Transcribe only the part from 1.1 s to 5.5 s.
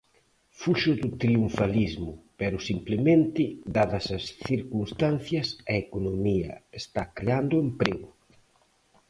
triunfalismo, pero simplemente, dadas as circunstancias,